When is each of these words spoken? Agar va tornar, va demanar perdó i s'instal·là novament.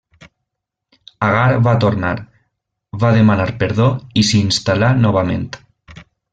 Agar 1.27 1.43
va 1.67 1.73
tornar, 1.83 2.15
va 3.05 3.13
demanar 3.19 3.47
perdó 3.61 3.93
i 4.23 4.27
s'instal·là 4.33 4.93
novament. 5.07 5.49